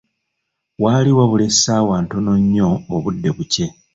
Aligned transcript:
Waali 0.83 1.09
wabula 1.17 1.43
essaawa 1.49 1.95
ntono 2.03 2.31
nnyo 2.41 2.69
obudde 2.95 3.29
bukye. 3.35 3.67